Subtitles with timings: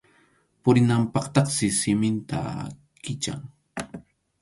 [0.63, 2.41] Purinanpaqtaqsi siminta
[3.03, 3.41] kichan.